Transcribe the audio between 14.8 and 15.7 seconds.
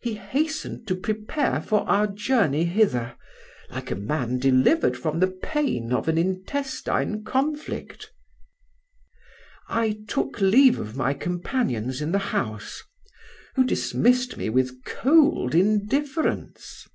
cold